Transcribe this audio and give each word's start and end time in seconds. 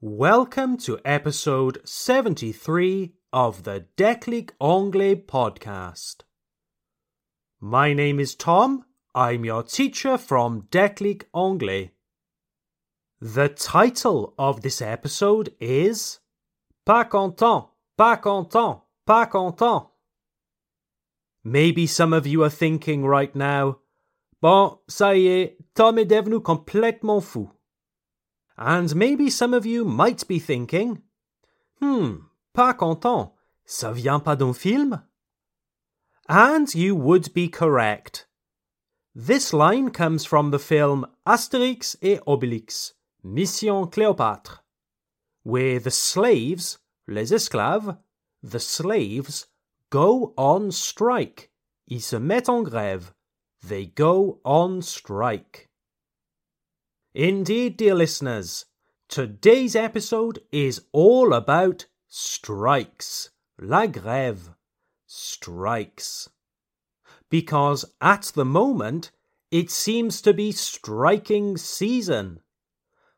Welcome 0.00 0.76
to 0.78 0.98
episode 1.04 1.78
73 1.84 3.12
of 3.32 3.62
the 3.62 3.84
Déclic 3.96 4.50
Anglais 4.60 5.14
podcast. 5.14 6.22
My 7.60 7.92
name 7.92 8.18
is 8.18 8.34
Tom. 8.34 8.86
I'm 9.14 9.44
your 9.44 9.62
teacher 9.62 10.18
from 10.18 10.62
Déclic 10.62 11.26
Anglais. 11.32 11.92
The 13.20 13.50
title 13.50 14.34
of 14.36 14.62
this 14.62 14.82
episode 14.82 15.54
is 15.60 16.18
Pas 16.84 17.04
content, 17.04 17.66
pas 17.96 18.16
content, 18.16 18.80
pas 19.06 19.26
content. 19.26 19.86
Maybe 21.44 21.86
some 21.86 22.12
of 22.12 22.26
you 22.26 22.42
are 22.42 22.50
thinking 22.50 23.06
right 23.06 23.32
now, 23.36 23.78
Bon, 24.42 24.78
ça 24.86 25.16
y 25.16 25.26
est, 25.26 25.58
Tom 25.74 25.98
est 25.98 26.04
devenu 26.04 26.40
complètement 26.40 27.20
fou. 27.20 27.50
And 28.58 28.94
maybe 28.94 29.30
some 29.30 29.54
of 29.54 29.66
you 29.66 29.84
might 29.84 30.26
be 30.28 30.38
thinking, 30.38 31.02
Hmm, 31.80 32.28
pas 32.54 32.74
content, 32.74 33.34
ça 33.66 33.92
vient 33.92 34.20
pas 34.20 34.36
d'un 34.36 34.54
film? 34.54 35.02
And 36.28 36.74
you 36.74 36.94
would 36.94 37.32
be 37.34 37.48
correct. 37.48 38.26
This 39.14 39.52
line 39.52 39.90
comes 39.90 40.26
from 40.26 40.50
the 40.50 40.58
film 40.58 41.06
Astérix 41.26 41.96
et 42.02 42.20
Obélix, 42.26 42.94
Mission 43.22 43.86
Cléopâtre, 43.86 44.62
where 45.42 45.78
the 45.80 45.90
slaves, 45.90 46.78
les 47.06 47.32
esclaves, 47.32 47.96
the 48.42 48.60
slaves, 48.60 49.46
go 49.90 50.34
on 50.36 50.70
strike. 50.70 51.50
Ils 51.88 52.02
se 52.02 52.16
mettent 52.16 52.48
en 52.48 52.62
grève. 52.62 53.12
They 53.68 53.86
go 53.86 54.38
on 54.44 54.80
strike. 54.80 55.68
Indeed, 57.14 57.76
dear 57.76 57.96
listeners, 57.96 58.66
today's 59.08 59.74
episode 59.74 60.38
is 60.52 60.82
all 60.92 61.32
about 61.32 61.86
strikes. 62.06 63.30
La 63.58 63.88
grève. 63.88 64.54
Strikes. 65.08 66.28
Because 67.28 67.84
at 68.00 68.30
the 68.36 68.44
moment, 68.44 69.10
it 69.50 69.72
seems 69.72 70.22
to 70.22 70.32
be 70.32 70.52
striking 70.52 71.56
season. 71.56 72.38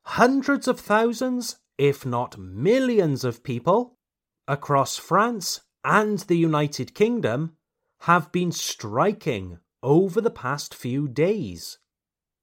Hundreds 0.02 0.66
of 0.66 0.80
thousands, 0.80 1.58
if 1.76 2.06
not 2.06 2.38
millions 2.38 3.22
of 3.22 3.42
people, 3.42 3.98
across 4.46 4.96
France 4.96 5.60
and 5.84 6.20
the 6.20 6.38
United 6.38 6.94
Kingdom 6.94 7.54
have 8.02 8.32
been 8.32 8.50
striking 8.50 9.58
over 9.82 10.20
the 10.20 10.30
past 10.30 10.74
few 10.74 11.08
days. 11.08 11.78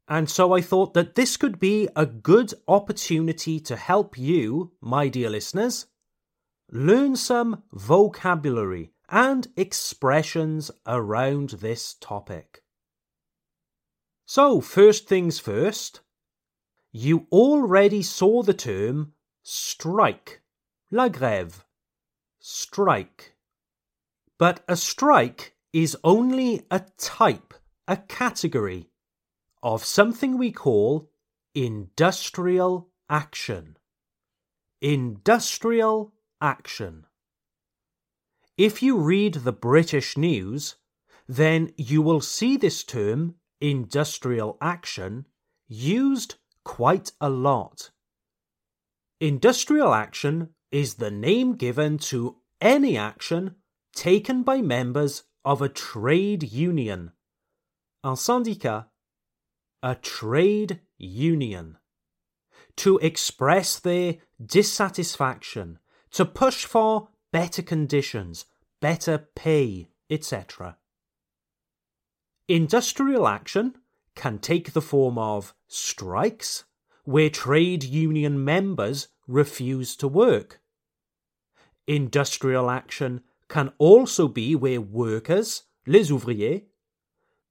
And 0.07 0.29
so 0.29 0.53
I 0.53 0.62
thought 0.62 0.94
that 0.94 1.16
this 1.16 1.35
could 1.35 1.59
be 1.59 1.90
a 1.96 2.06
good 2.06 2.53
opportunity 2.68 3.59
to 3.62 3.75
help 3.75 4.18
you, 4.18 4.73
my 4.79 5.07
dear 5.07 5.29
listeners, 5.29 5.88
learn 6.72 7.16
some 7.16 7.63
vocabulary 7.72 8.91
and 9.09 9.47
expressions 9.56 10.72
around 10.85 11.51
this 11.51 11.96
topic. 11.96 12.63
So, 14.25 14.62
first 14.62 15.07
things 15.07 15.40
first, 15.40 16.02
you 16.91 17.28
already 17.31 18.02
saw 18.02 18.41
the 18.41 18.53
term 18.53 19.13
strike, 19.44 20.41
la 20.90 21.09
grève, 21.09 21.63
strike. 22.40 23.35
But 24.38 24.63
a 24.67 24.75
strike 24.75 25.54
is 25.75 25.97
only 26.05 26.65
a 26.71 26.79
type, 26.97 27.53
a 27.85 27.97
category 27.97 28.87
of 29.61 29.83
something 29.83 30.37
we 30.37 30.49
call 30.49 31.11
industrial 31.53 32.87
action. 33.09 33.75
Industrial 34.81 36.13
action. 36.39 37.05
If 38.57 38.81
you 38.81 38.97
read 38.97 39.33
the 39.33 39.51
British 39.51 40.15
news, 40.15 40.77
then 41.27 41.73
you 41.75 42.01
will 42.01 42.21
see 42.21 42.55
this 42.55 42.81
term, 42.85 43.35
industrial 43.59 44.57
action, 44.61 45.25
used 45.67 46.35
quite 46.63 47.11
a 47.19 47.29
lot. 47.29 47.91
Industrial 49.19 49.93
action 49.93 50.51
is 50.71 50.93
the 50.93 51.11
name 51.11 51.57
given 51.57 51.97
to 51.97 52.37
any 52.61 52.95
action 52.95 53.55
taken 53.93 54.43
by 54.43 54.61
members 54.61 55.23
of 55.45 55.61
a 55.61 55.69
trade 55.69 56.51
union. 56.51 57.11
Un 58.03 58.17
syndicat. 58.17 58.88
A 59.83 59.95
trade 59.95 60.81
union. 60.97 61.78
To 62.78 62.97
express 62.97 63.79
their 63.79 64.16
dissatisfaction, 64.44 65.79
to 66.11 66.25
push 66.25 66.66
for 66.66 67.09
better 67.31 67.61
conditions, 67.61 68.45
better 68.81 69.17
pay, 69.35 69.89
etc. 70.09 70.78
Industrial 72.47 73.28
action 73.28 73.75
can 74.16 74.39
take 74.39 74.73
the 74.73 74.81
form 74.81 75.17
of 75.17 75.53
strikes, 75.67 76.66
where 77.03 77.29
trade 77.29 77.84
union 77.84 78.44
members 78.44 79.07
refuse 79.28 79.95
to 79.97 80.07
work. 80.07 80.59
Industrial 81.88 82.69
action 82.69 83.22
can 83.47 83.72
also 83.78 84.28
be 84.28 84.56
where 84.56 84.81
workers, 84.81 85.63
les 85.85 86.11
ouvriers, 86.11 86.61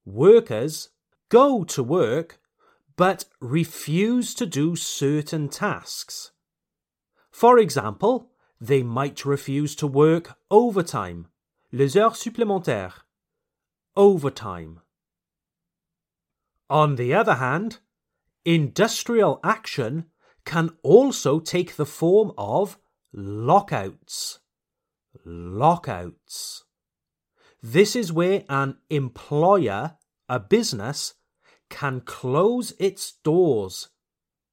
workers 0.04 0.90
go 1.28 1.64
to 1.64 1.82
work 1.82 2.38
but 2.96 3.24
refuse 3.40 4.34
to 4.34 4.46
do 4.46 4.76
certain 4.76 5.48
tasks. 5.48 6.30
For 7.30 7.58
example, 7.58 8.30
they 8.60 8.82
might 8.82 9.24
refuse 9.24 9.74
to 9.76 9.86
work 9.86 10.38
overtime, 10.50 11.26
les 11.72 11.96
heures 11.96 12.14
supplémentaires, 12.14 13.02
overtime. 13.96 14.80
On 16.70 16.94
the 16.96 17.12
other 17.12 17.34
hand, 17.34 17.80
industrial 18.44 19.40
action 19.42 20.06
can 20.44 20.70
also 20.82 21.40
take 21.40 21.76
the 21.76 21.86
form 21.86 22.32
of 22.38 22.78
lockouts 23.12 24.38
lockouts. 25.24 26.64
This 27.62 27.96
is 27.96 28.12
where 28.12 28.44
an 28.48 28.76
employer, 28.90 29.96
a 30.28 30.40
business, 30.40 31.14
can 31.70 32.00
close 32.00 32.72
its 32.78 33.12
doors 33.24 33.88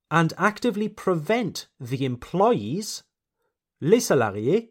and 0.10 0.34
actively 0.38 0.90
prevent 0.90 1.68
the 1.80 2.06
employees, 2.06 3.04
les 3.80 4.00
salariés, 4.00 4.70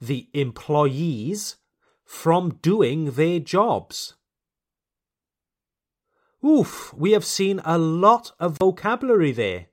the 0.00 0.28
employees, 0.34 1.56
from 2.04 2.58
doing 2.62 3.12
their 3.12 3.40
jobs. 3.40 4.14
Oof, 6.44 6.92
we 6.94 7.12
have 7.12 7.24
seen 7.24 7.60
a 7.64 7.78
lot 7.78 8.32
of 8.38 8.58
vocabulary 8.58 9.32
there. 9.32 9.66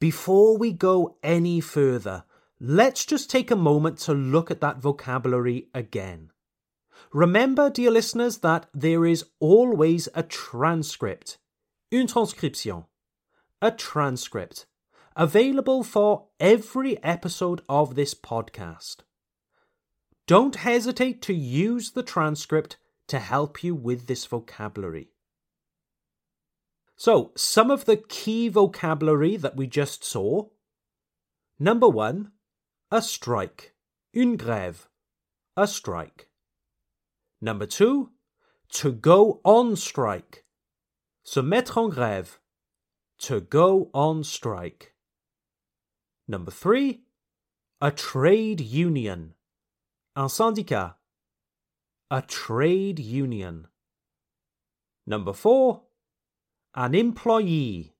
Before 0.00 0.58
we 0.58 0.72
go 0.72 1.16
any 1.22 1.60
further, 1.60 2.24
Let's 2.58 3.04
just 3.04 3.30
take 3.30 3.50
a 3.50 3.56
moment 3.56 3.98
to 4.00 4.14
look 4.14 4.50
at 4.50 4.62
that 4.62 4.78
vocabulary 4.78 5.68
again. 5.74 6.30
Remember, 7.12 7.68
dear 7.68 7.90
listeners, 7.90 8.38
that 8.38 8.66
there 8.72 9.04
is 9.04 9.24
always 9.40 10.08
a 10.14 10.22
transcript, 10.22 11.38
une 11.92 12.06
transcription, 12.06 12.84
a 13.60 13.70
transcript, 13.70 14.66
available 15.14 15.82
for 15.82 16.28
every 16.40 17.02
episode 17.02 17.60
of 17.68 17.94
this 17.94 18.14
podcast. 18.14 18.96
Don't 20.26 20.56
hesitate 20.56 21.22
to 21.22 21.34
use 21.34 21.92
the 21.92 22.02
transcript 22.02 22.78
to 23.08 23.18
help 23.18 23.62
you 23.62 23.74
with 23.74 24.06
this 24.06 24.24
vocabulary. 24.24 25.10
So, 26.96 27.32
some 27.36 27.70
of 27.70 27.84
the 27.84 27.98
key 27.98 28.48
vocabulary 28.48 29.36
that 29.36 29.56
we 29.56 29.66
just 29.66 30.02
saw. 30.02 30.46
Number 31.58 31.88
one, 31.88 32.32
a 32.90 33.02
strike, 33.02 33.74
une 34.14 34.36
grève, 34.36 34.86
a 35.56 35.66
strike. 35.66 36.28
Number 37.40 37.66
two, 37.66 38.10
to 38.70 38.92
go 38.92 39.40
on 39.44 39.74
strike, 39.74 40.44
se 41.24 41.42
mettre 41.42 41.78
en 41.78 41.90
grève, 41.90 42.38
to 43.18 43.40
go 43.40 43.90
on 43.92 44.22
strike. 44.22 44.94
Number 46.28 46.52
three, 46.52 47.02
a 47.80 47.90
trade 47.90 48.60
union, 48.60 49.34
un 50.14 50.28
syndicat, 50.28 50.94
a 52.08 52.22
trade 52.22 53.00
union. 53.00 53.66
Number 55.08 55.32
four, 55.32 55.82
an 56.74 56.94
employee, 56.94 57.94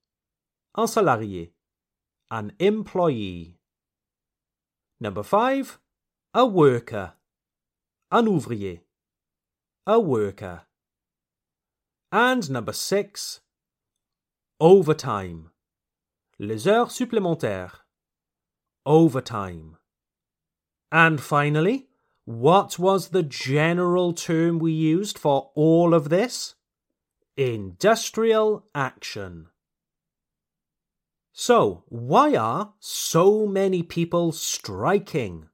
un 0.76 0.86
salarié, 0.86 1.50
an 2.30 2.52
employee. 2.60 3.55
Number 4.98 5.22
five, 5.22 5.78
a 6.32 6.46
worker, 6.46 7.12
un 8.10 8.26
ouvrier, 8.26 8.80
a 9.86 10.00
worker. 10.00 10.62
And 12.10 12.50
number 12.50 12.72
six, 12.72 13.40
overtime, 14.58 15.50
les 16.38 16.66
heures 16.66 16.88
supplémentaires, 16.88 17.80
overtime. 18.86 19.76
And 20.90 21.20
finally, 21.20 21.88
what 22.24 22.78
was 22.78 23.08
the 23.08 23.22
general 23.22 24.12
term 24.14 24.58
we 24.58 24.72
used 24.72 25.18
for 25.18 25.50
all 25.54 25.92
of 25.92 26.08
this? 26.08 26.54
Industrial 27.36 28.64
action. 28.74 29.48
So, 31.38 31.84
why 31.90 32.34
are 32.34 32.72
so 32.80 33.46
many 33.46 33.82
people 33.82 34.32
striking 34.32 35.50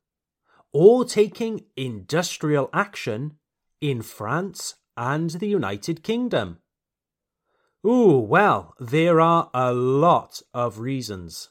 or 0.72 1.04
taking 1.04 1.64
industrial 1.76 2.70
action 2.72 3.32
in 3.80 4.02
France 4.02 4.76
and 4.96 5.30
the 5.30 5.48
United 5.48 6.04
Kingdom? 6.04 6.58
Ooh, 7.84 8.20
well, 8.20 8.76
there 8.78 9.20
are 9.20 9.50
a 9.52 9.72
lot 9.72 10.40
of 10.54 10.78
reasons. 10.78 11.50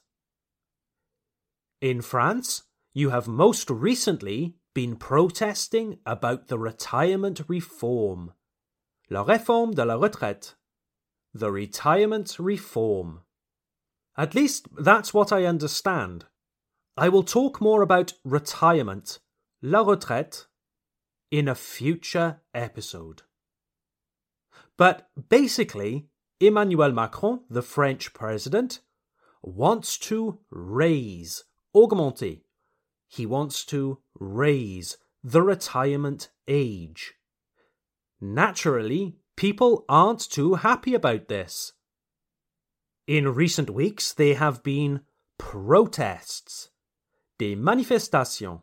In 1.81 2.01
France, 2.01 2.63
you 2.93 3.09
have 3.09 3.27
most 3.27 3.69
recently 3.69 4.55
been 4.73 4.95
protesting 4.95 5.99
about 6.05 6.47
the 6.47 6.57
retirement 6.57 7.41
reform. 7.49 8.31
La 9.09 9.25
réforme 9.25 9.75
de 9.75 9.83
la 9.83 9.97
retraite. 9.97 10.55
The 11.33 11.51
retirement 11.51 12.39
reform. 12.39 13.23
At 14.17 14.35
least 14.35 14.67
that's 14.77 15.13
what 15.13 15.31
I 15.31 15.45
understand. 15.45 16.25
I 16.97 17.09
will 17.09 17.23
talk 17.23 17.61
more 17.61 17.81
about 17.81 18.13
retirement, 18.23 19.19
la 19.61 19.83
retraite, 19.83 20.45
in 21.31 21.47
a 21.47 21.55
future 21.55 22.41
episode. 22.53 23.23
But 24.77 25.09
basically, 25.29 26.07
Emmanuel 26.39 26.91
Macron, 26.91 27.41
the 27.49 27.61
French 27.61 28.13
president, 28.13 28.81
wants 29.41 29.97
to 29.99 30.39
raise, 30.49 31.43
augmenter, 31.75 32.41
he 33.07 33.25
wants 33.25 33.65
to 33.65 33.99
raise 34.19 34.97
the 35.23 35.41
retirement 35.41 36.29
age. 36.47 37.13
Naturally, 38.19 39.17
people 39.35 39.85
aren't 39.87 40.29
too 40.29 40.55
happy 40.55 40.93
about 40.93 41.27
this. 41.27 41.73
In 43.11 43.27
recent 43.27 43.69
weeks, 43.69 44.13
there 44.13 44.35
have 44.35 44.63
been 44.63 45.01
protests, 45.37 46.69
des 47.37 47.57
manifestations, 47.57 48.61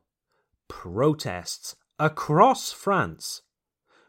protests 0.69 1.77
across 1.99 2.73
France, 2.73 3.43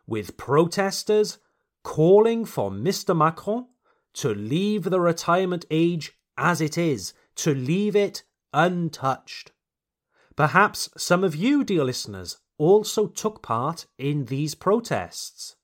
with 0.07 0.37
protesters 0.37 1.39
calling 1.83 2.45
for 2.45 2.71
Mr. 2.71 3.13
Macron 3.13 3.67
to 4.13 4.33
leave 4.33 4.85
the 4.85 5.01
retirement 5.01 5.65
age 5.69 6.13
as 6.37 6.61
it 6.61 6.77
is, 6.77 7.13
to 7.35 7.53
leave 7.53 7.93
it 7.97 8.23
untouched. 8.53 9.51
Perhaps 10.37 10.87
some 10.95 11.25
of 11.25 11.35
you, 11.35 11.65
dear 11.65 11.83
listeners, 11.83 12.37
also 12.57 13.07
took 13.07 13.43
part 13.43 13.87
in 13.97 14.23
these 14.27 14.55
protests. 14.55 15.57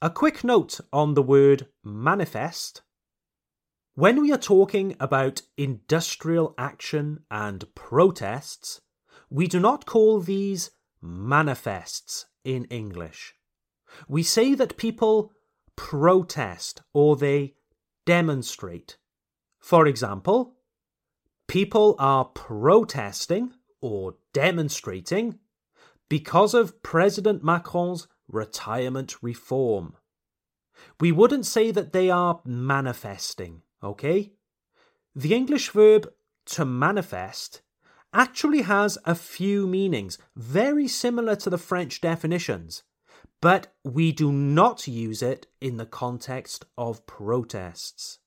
A 0.00 0.10
quick 0.10 0.42
note 0.42 0.80
on 0.92 1.14
the 1.14 1.22
word 1.22 1.68
manifest. 1.84 2.82
When 3.94 4.22
we 4.22 4.32
are 4.32 4.38
talking 4.38 4.96
about 4.98 5.42
industrial 5.58 6.54
action 6.56 7.24
and 7.30 7.62
protests, 7.74 8.80
we 9.28 9.46
do 9.46 9.60
not 9.60 9.84
call 9.84 10.20
these 10.20 10.70
manifests 11.02 12.24
in 12.42 12.64
English. 12.66 13.34
We 14.08 14.22
say 14.22 14.54
that 14.54 14.78
people 14.78 15.32
protest 15.76 16.80
or 16.94 17.16
they 17.16 17.56
demonstrate. 18.06 18.96
For 19.60 19.86
example, 19.86 20.54
people 21.46 21.94
are 21.98 22.24
protesting 22.24 23.52
or 23.82 24.14
demonstrating 24.32 25.38
because 26.08 26.54
of 26.54 26.82
President 26.82 27.44
Macron's 27.44 28.08
retirement 28.26 29.22
reform. 29.22 29.96
We 30.98 31.12
wouldn't 31.12 31.44
say 31.44 31.70
that 31.72 31.92
they 31.92 32.08
are 32.08 32.40
manifesting, 32.46 33.60
okay? 33.82 34.32
The 35.14 35.34
English 35.34 35.70
verb 35.70 36.10
to 36.46 36.64
manifest 36.64 37.62
actually 38.14 38.62
has 38.62 38.98
a 39.04 39.14
few 39.14 39.66
meanings, 39.66 40.18
very 40.36 40.86
similar 40.88 41.36
to 41.36 41.50
the 41.50 41.58
French 41.58 42.00
definitions, 42.00 42.82
but 43.40 43.74
we 43.84 44.12
do 44.12 44.32
not 44.32 44.86
use 44.86 45.22
it 45.22 45.46
in 45.60 45.76
the 45.76 45.86
context 45.86 46.64
of 46.76 47.06
protests. 47.06 48.18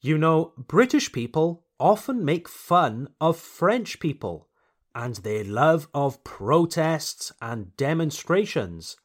You 0.00 0.18
know, 0.18 0.52
British 0.58 1.12
people 1.12 1.64
often 1.80 2.24
make 2.24 2.48
fun 2.48 3.08
of 3.20 3.38
French 3.38 3.98
people 4.00 4.48
and 4.94 5.16
their 5.16 5.44
love 5.44 5.88
of 5.92 6.22
protests 6.22 7.32
and 7.40 7.76
demonstrations. 7.76 8.96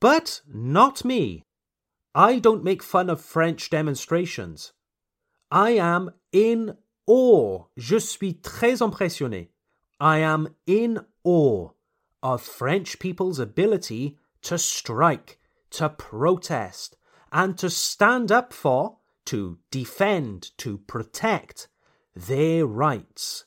But 0.00 0.42
not 0.46 1.04
me. 1.04 1.44
I 2.14 2.38
don't 2.38 2.64
make 2.64 2.82
fun 2.82 3.08
of 3.08 3.20
French 3.20 3.70
demonstrations. 3.70 4.72
I 5.50 5.70
am 5.70 6.10
in 6.32 6.76
awe. 7.06 7.64
Je 7.76 7.98
suis 7.98 8.34
très 8.34 8.80
impressionné. 8.80 9.48
I 9.98 10.18
am 10.18 10.54
in 10.66 11.00
awe 11.24 11.70
of 12.22 12.42
French 12.42 12.98
people's 12.98 13.38
ability 13.38 14.18
to 14.42 14.58
strike, 14.58 15.38
to 15.70 15.88
protest, 15.88 16.96
and 17.30 17.56
to 17.58 17.70
stand 17.70 18.30
up 18.30 18.52
for 18.52 18.98
to 19.26 19.58
defend, 19.70 20.50
to 20.58 20.78
protect 20.78 21.68
their 22.14 22.66
rights. 22.66 23.44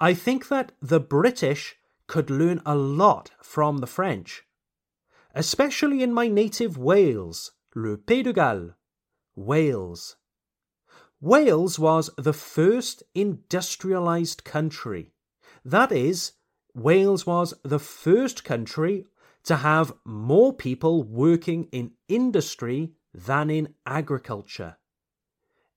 I 0.00 0.14
think 0.14 0.48
that 0.48 0.72
the 0.80 1.00
British 1.00 1.76
could 2.06 2.30
learn 2.30 2.62
a 2.64 2.74
lot 2.74 3.32
from 3.42 3.78
the 3.78 3.86
French, 3.86 4.44
especially 5.34 6.02
in 6.02 6.12
my 6.12 6.28
native 6.28 6.76
Wales, 6.76 7.52
Le 7.74 7.96
Pays 7.96 8.24
de 8.24 8.32
Galles, 8.32 8.72
Wales. 9.34 10.16
Wales 11.20 11.78
was 11.78 12.10
the 12.16 12.32
first 12.32 13.02
industrialized 13.14 14.44
country. 14.44 15.12
That 15.64 15.92
is, 15.92 16.32
Wales 16.74 17.26
was 17.26 17.54
the 17.62 17.78
first 17.78 18.44
country 18.44 19.06
to 19.44 19.56
have 19.56 19.92
more 20.04 20.52
people 20.52 21.02
working 21.02 21.68
in 21.72 21.92
industry 22.08 22.92
than 23.12 23.50
in 23.50 23.74
agriculture. 23.86 24.76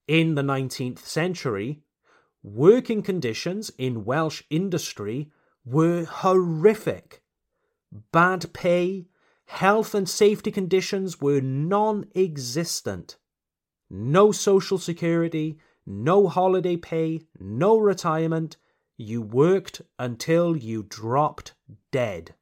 In 0.08 0.36
the 0.36 0.42
19th 0.42 1.00
century, 1.00 1.84
working 2.42 3.02
conditions 3.02 3.72
in 3.78 4.06
Welsh 4.06 4.44
industry 4.50 5.32
were 5.66 6.06
horrific. 6.06 7.24
Bad 8.12 8.54
pay, 8.54 9.08
health 9.46 9.94
and 9.94 10.08
safety 10.08 10.52
conditions 10.52 11.22
were 11.22 11.42
non 11.42 12.06
existent. 12.16 13.18
No 13.90 14.32
social 14.32 14.78
security, 14.78 15.58
no 15.86 16.28
holiday 16.28 16.78
pay, 16.78 17.22
no 17.40 17.78
retirement, 17.78 18.58
you 18.98 19.22
worked 19.22 19.82
until 20.00 20.56
you 20.56 20.84
dropped 20.84 21.54
dead. 21.92 22.36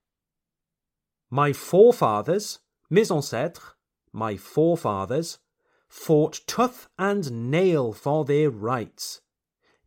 My 1.30 1.54
forefathers, 1.54 2.60
mes 2.90 3.10
ancêtres, 3.10 3.74
my 4.12 4.36
forefathers, 4.36 5.40
fought 5.88 6.42
tooth 6.46 6.88
and 6.98 7.50
nail 7.52 7.94
for 7.94 8.26
their 8.26 8.50
rights. 8.50 9.22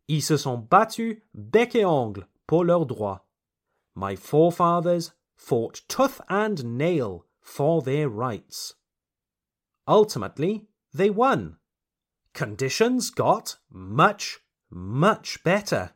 Ils 0.07 0.21
se 0.21 0.37
sont 0.37 0.69
battus 0.69 1.21
bec 1.33 1.75
et 1.75 1.83
ongle 1.83 2.25
pour 2.47 2.65
leurs 2.65 2.85
droits. 2.85 3.21
My 3.95 4.15
forefathers 4.15 5.13
fought 5.35 5.81
tooth 5.87 6.21
and 6.29 6.77
nail 6.77 7.25
for 7.41 7.81
their 7.81 8.09
rights. 8.09 8.73
Ultimately, 9.87 10.67
they 10.93 11.09
won. 11.09 11.57
Conditions 12.33 13.09
got 13.09 13.57
much, 13.71 14.39
much 14.69 15.43
better. 15.43 15.91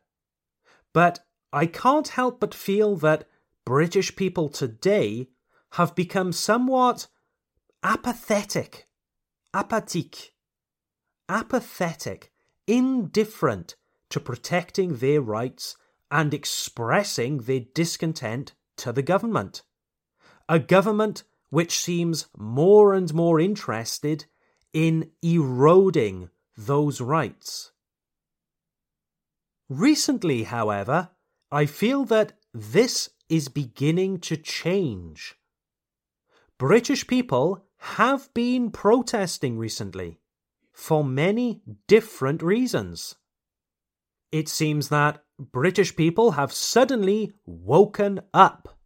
But 0.94 1.20
I 1.52 1.66
can't 1.66 2.08
help 2.10 2.40
but 2.40 2.54
feel 2.54 2.96
that 2.98 3.28
British 3.66 4.16
people 4.16 4.50
today 4.50 5.30
have 5.74 5.96
become 5.96 6.32
somewhat 6.32 7.08
apathetic, 7.84 8.88
apathique, 9.54 10.34
apathetic, 11.28 12.32
indifferent 12.68 13.76
to 14.10 14.20
protecting 14.20 14.98
their 14.98 15.22
rights 15.22 15.78
and 16.12 16.34
expressing 16.34 17.40
their 17.40 17.62
discontent 17.74 18.54
to 18.80 18.92
the 18.92 19.02
government. 19.02 19.64
A 20.48 20.60
government 20.60 21.24
which 21.50 21.80
seems 21.80 22.28
more 22.38 22.94
and 22.94 23.14
more 23.14 23.40
interested 23.40 24.26
in 24.74 25.12
eroding 25.22 26.30
those 26.56 27.02
rights. 27.02 27.72
Recently, 29.70 30.44
however, 30.44 31.10
I 31.52 31.66
feel 31.66 32.06
that 32.06 32.34
this 32.54 33.10
is 33.30 33.48
beginning 33.48 34.20
to 34.20 34.38
change. 34.38 35.36
British 36.58 37.08
people 37.08 37.66
have 37.78 38.34
been 38.34 38.72
protesting 38.72 39.58
recently 39.58 40.20
for 40.74 41.04
many 41.04 41.62
different 41.88 42.42
reasons. 42.42 43.16
It 44.32 44.50
seems 44.50 44.90
that 44.90 45.24
British 45.40 45.96
people 45.96 46.32
have 46.32 46.52
suddenly 46.52 47.32
woken 47.46 48.20
up. 48.34 48.78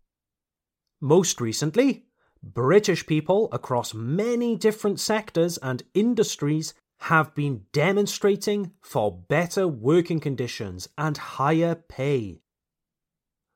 Most 1.02 1.42
recently, 1.42 2.06
British 2.44 3.08
people 3.08 3.50
across 3.52 3.94
many 3.94 4.56
different 4.56 5.00
sectors 5.00 5.58
and 5.58 5.82
industries 5.96 6.76
have 7.00 7.34
been 7.34 7.64
demonstrating 7.74 8.72
for 8.82 9.12
better 9.12 9.68
working 9.68 10.20
conditions 10.20 10.88
and 10.98 11.18
higher 11.18 11.74
pay. 11.76 12.40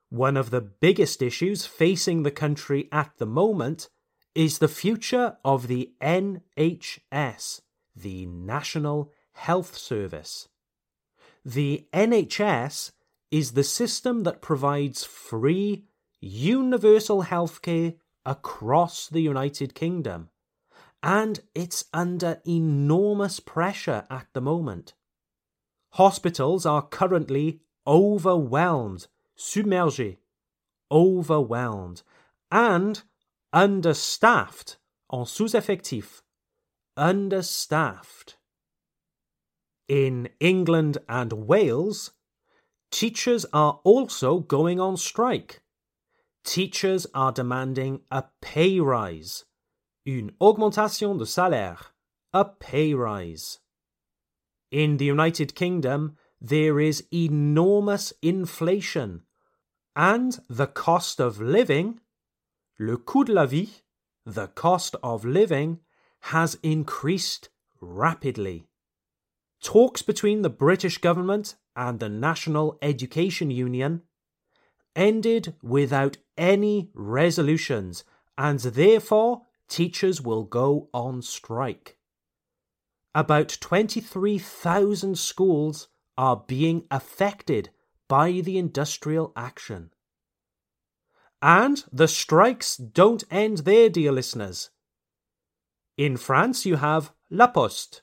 One 0.09 0.35
of 0.35 0.49
the 0.49 0.61
biggest 0.61 1.21
issues 1.21 1.65
facing 1.65 2.23
the 2.23 2.31
country 2.31 2.89
at 2.91 3.11
the 3.17 3.25
moment 3.25 3.89
is 4.33 4.57
the 4.57 4.67
future 4.67 5.37
of 5.45 5.67
the 5.67 5.93
NHS, 6.01 7.61
the 7.95 8.25
National 8.25 9.11
Health 9.33 9.77
Service. 9.77 10.47
The 11.47 11.87
NHS 11.93 12.91
is 13.31 13.53
the 13.53 13.63
system 13.63 14.23
that 14.23 14.41
provides 14.41 15.05
free, 15.05 15.85
universal 16.19 17.23
healthcare 17.23 17.95
across 18.25 19.07
the 19.07 19.21
United 19.21 19.73
Kingdom, 19.73 20.27
and 21.01 21.39
it's 21.55 21.85
under 21.93 22.41
enormous 22.45 23.39
pressure 23.39 24.05
at 24.09 24.27
the 24.33 24.41
moment. 24.41 24.93
Hospitals 25.91 26.65
are 26.65 26.81
currently 26.81 27.61
overwhelmed, 27.87 29.07
submergés, 29.37 30.17
overwhelmed, 30.91 32.03
and 32.51 33.03
understaffed, 33.53 34.75
en 35.13 35.25
sous-effectif, 35.25 36.23
understaffed. 36.97 38.35
In 39.88 40.29
England 40.39 40.98
and 41.08 41.48
Wales, 41.48 42.12
teachers 42.91 43.46
are 43.53 43.79
also 43.84 44.39
going 44.39 44.79
on 44.79 44.98
strike. 44.98 45.62
Teachers 46.44 47.08
are 47.13 47.32
demanding 47.32 48.01
a 48.12 48.25
pay 48.41 48.79
rise, 48.79 49.46
une 50.06 50.32
augmentation 50.41 51.17
de 51.17 51.25
salaire, 51.25 51.94
a 52.34 52.44
pay 52.44 52.94
rise. 52.94 53.60
In 54.72 54.98
the 54.98 55.06
United 55.06 55.56
Kingdom, 55.56 56.17
there 56.41 56.79
is 56.79 57.06
enormous 57.13 58.12
inflation, 58.22 59.24
and 59.96 60.39
the 60.50 60.67
cost 60.67 61.20
of 61.20 61.39
living 61.39 62.01
le 62.79 62.98
coût 62.98 63.25
de 63.25 63.34
la 63.34 63.46
vie, 63.46 63.82
the 64.25 64.48
cost 64.48 64.96
of 65.01 65.25
living, 65.25 65.79
has 66.20 66.58
increased 66.62 67.50
rapidly. 67.82 68.67
Talks 69.67 70.01
between 70.01 70.43
the 70.43 70.50
British 70.50 70.97
government 70.97 71.55
and 71.75 72.00
the 72.00 72.07
National 72.07 72.77
Education 72.81 73.51
Union 73.51 74.03
ended 74.95 75.55
without 75.62 76.15
any 76.38 76.89
resolutions, 76.93 78.05
and 78.38 78.62
therefore 78.62 79.41
teachers 79.67 80.21
will 80.21 80.45
go 80.45 80.88
on 80.93 81.21
strike. 81.21 81.97
About 83.13 83.57
23,000 83.59 85.19
schools 85.19 85.89
are 86.17 86.45
being 86.47 86.86
affected 86.89 87.69
by 88.07 88.39
the 88.39 88.57
industrial 88.57 89.33
action. 89.36 89.91
And 91.41 91.83
the 91.91 92.07
strikes 92.07 92.77
don't 92.77 93.25
end 93.29 93.57
there, 93.59 93.89
dear 93.89 94.13
listeners. 94.13 94.69
In 95.97 96.15
France, 96.15 96.65
you 96.65 96.77
have 96.77 97.12
La 97.29 97.47
Poste. 97.47 98.01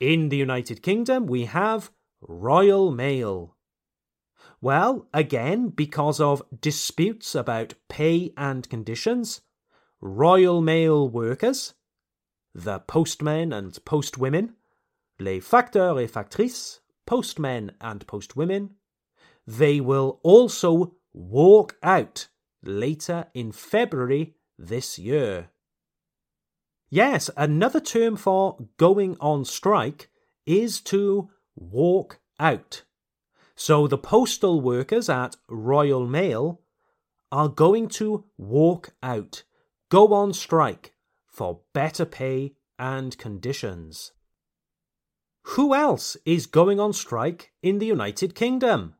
In 0.00 0.30
the 0.30 0.38
United 0.38 0.82
Kingdom, 0.82 1.26
we 1.26 1.44
have 1.44 1.90
Royal 2.22 2.90
Mail. 2.90 3.54
Well, 4.62 5.06
again, 5.12 5.68
because 5.68 6.20
of 6.20 6.42
disputes 6.58 7.34
about 7.34 7.74
pay 7.90 8.32
and 8.34 8.68
conditions, 8.70 9.42
Royal 10.00 10.62
Mail 10.62 11.06
workers, 11.06 11.74
the 12.54 12.78
postmen 12.78 13.52
and 13.52 13.72
postwomen, 13.84 14.54
les 15.18 15.40
facteurs 15.40 15.98
et 15.98 16.10
factrices, 16.10 16.80
postmen 17.06 17.72
and 17.82 18.06
postwomen, 18.06 18.70
they 19.46 19.80
will 19.80 20.18
also 20.22 20.94
walk 21.12 21.76
out 21.82 22.28
later 22.62 23.26
in 23.34 23.52
February 23.52 24.34
this 24.58 24.98
year. 24.98 25.50
Yes, 26.90 27.30
another 27.36 27.78
term 27.78 28.16
for 28.16 28.58
going 28.76 29.16
on 29.20 29.44
strike 29.44 30.10
is 30.44 30.80
to 30.82 31.30
walk 31.54 32.18
out. 32.40 32.82
So 33.54 33.86
the 33.86 33.98
postal 33.98 34.60
workers 34.60 35.08
at 35.08 35.36
Royal 35.48 36.04
Mail 36.04 36.60
are 37.30 37.48
going 37.48 37.86
to 37.88 38.24
walk 38.36 38.90
out, 39.02 39.44
go 39.88 40.12
on 40.12 40.32
strike 40.32 40.94
for 41.28 41.60
better 41.72 42.04
pay 42.04 42.54
and 42.76 43.16
conditions. 43.18 44.10
Who 45.54 45.74
else 45.74 46.16
is 46.24 46.46
going 46.46 46.80
on 46.80 46.92
strike 46.92 47.52
in 47.62 47.78
the 47.78 47.86
United 47.86 48.34
Kingdom? 48.34 48.94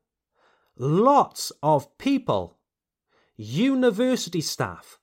Lots 0.77 1.51
of 1.61 1.97
people 1.97 2.57
university 3.35 4.41
staff, 4.41 4.99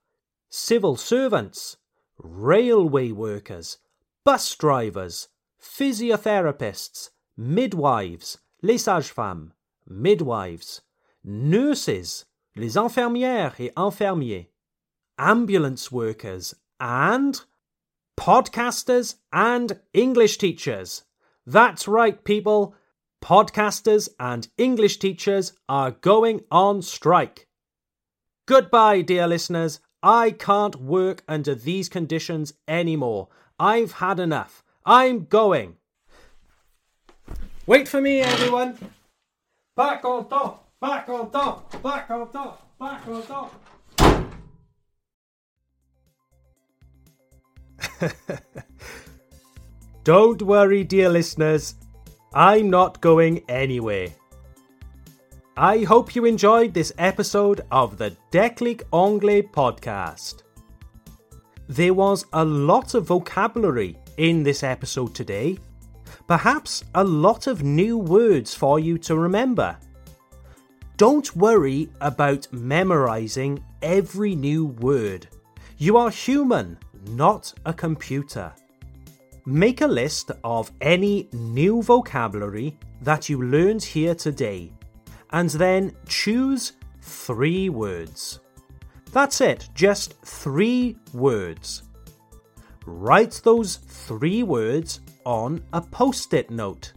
civil 0.49 0.97
servants, 0.97 1.77
railway 2.23 3.13
workers, 3.13 3.79
bus 4.25 4.55
drivers, 4.57 5.29
physiotherapists, 5.61 7.11
midwives, 7.37 8.39
les 8.63 8.79
sages-femmes, 8.79 9.53
midwives, 9.89 10.83
nurses, 11.25 12.25
les 12.57 12.77
infirmières 12.77 13.59
et 13.61 13.73
infirmiers, 13.77 14.49
ambulance 15.19 15.91
workers, 15.93 16.55
and 16.81 17.43
podcasters 18.17 19.17
and 19.33 19.81
English 19.93 20.39
teachers. 20.39 21.05
That's 21.47 21.89
right, 21.89 22.23
people. 22.25 22.75
Podcasters 23.23 24.09
and 24.21 24.49
English 24.59 24.99
teachers 24.99 25.53
are 25.69 25.93
going 25.93 26.43
on 26.51 26.83
strike. 26.83 27.49
Goodbye, 28.47 29.03
dear 29.03 29.27
listeners. 29.27 29.81
I 30.03 30.31
can't 30.31 30.77
work 30.77 31.25
under 31.27 31.55
these 31.55 31.89
conditions 31.89 32.53
anymore. 32.69 33.29
I've 33.59 33.93
had 33.93 34.21
enough. 34.21 34.63
I'm 34.87 35.25
going. 35.25 35.77
Wait 37.67 37.89
for 37.89 38.01
me, 38.01 38.21
everyone. 38.21 38.79
Pas 39.75 40.01
content, 40.01 40.55
back 40.81 41.09
on 41.09 41.31
top, 41.31 41.83
pas 41.83 42.05
content, 42.07 42.53
back 42.81 43.07
on 43.09 43.23
top. 43.23 43.53
Don't 50.05 50.43
worry, 50.43 50.85
dear 50.85 51.09
listeners. 51.09 51.75
I'm 52.33 52.71
not 52.71 53.01
going 53.01 53.43
anywhere. 53.49 54.09
I 55.61 55.83
hope 55.83 56.15
you 56.15 56.25
enjoyed 56.25 56.73
this 56.73 56.93
episode 56.99 57.63
of 57.73 57.99
the 57.99 58.17
Déclic 58.31 58.85
Anglais 58.93 59.43
podcast. 59.43 60.43
There 61.67 61.95
was 61.95 62.27
a 62.33 62.45
lot 62.45 62.95
of 62.95 63.07
vocabulary 63.07 63.99
in 64.19 64.45
this 64.45 64.63
episode 64.63 65.17
today, 65.17 65.59
perhaps 66.29 66.85
a 66.95 67.03
lot 67.03 67.49
of 67.49 67.65
new 67.65 67.99
words 67.99 68.55
for 68.55 68.79
you 68.79 68.99
to 68.99 69.17
remember. 69.17 69.77
Don't 70.97 71.35
worry 71.35 71.91
about 72.01 72.47
memorizing 72.53 73.61
every 73.83 74.37
new 74.37 74.67
word. 74.67 75.27
You 75.77 75.97
are 75.97 76.11
human, 76.11 76.79
not 77.09 77.53
a 77.67 77.73
computer. 77.73 78.53
Make 79.45 79.81
a 79.81 79.89
list 79.89 80.31
of 80.45 80.71
any 80.81 81.29
new 81.33 81.83
vocabulary 81.83 82.79
that 83.03 83.29
you 83.29 83.43
learned 83.43 83.83
here 83.83 84.15
today 84.15 84.71
and 85.31 85.51
then 85.51 85.95
choose 86.07 86.73
three 87.01 87.69
words. 87.69 88.41
That's 89.13 89.41
it, 89.41 89.69
just 89.75 90.15
three 90.23 90.97
words. 91.13 91.83
Write 92.87 93.41
those 93.45 93.77
three 93.77 94.43
words 94.43 95.01
on 95.25 95.63
a 95.73 95.81
post 95.81 96.33
it 96.35 96.51
note 96.51 96.93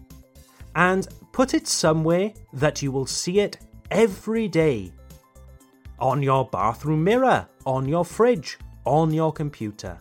and 0.75 1.07
put 1.31 1.53
it 1.53 1.67
somewhere 1.67 2.33
that 2.53 2.81
you 2.81 2.91
will 2.91 3.05
see 3.05 3.39
it 3.39 3.57
every 3.89 4.47
day. 4.47 4.91
On 6.00 6.23
your 6.23 6.45
bathroom 6.45 7.03
mirror, 7.03 7.47
on 7.65 7.88
your 7.88 8.05
fridge, 8.05 8.57
on 8.85 9.13
your 9.13 9.31
computer. 9.31 10.00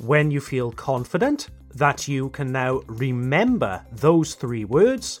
When 0.00 0.30
you 0.30 0.40
feel 0.40 0.70
confident 0.72 1.48
that 1.74 2.08
you 2.08 2.30
can 2.30 2.52
now 2.52 2.82
remember 2.86 3.84
those 3.92 4.34
three 4.34 4.64
words, 4.64 5.20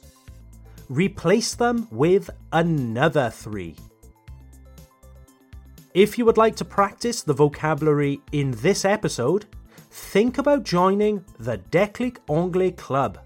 replace 0.88 1.54
them 1.54 1.88
with 1.90 2.30
another 2.52 3.30
three. 3.30 3.76
If 5.94 6.18
you 6.18 6.24
would 6.24 6.36
like 6.36 6.56
to 6.56 6.64
practice 6.64 7.22
the 7.22 7.32
vocabulary 7.32 8.20
in 8.32 8.52
this 8.52 8.84
episode, 8.84 9.46
think 9.90 10.38
about 10.38 10.62
joining 10.62 11.24
the 11.38 11.58
Déclic 11.58 12.18
Anglais 12.30 12.72
Club. 12.72 13.18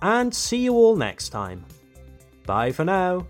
and 0.00 0.34
see 0.34 0.64
you 0.64 0.72
all 0.72 0.96
next 0.96 1.28
time. 1.28 1.66
Bye 2.46 2.72
for 2.72 2.86
now. 2.86 3.26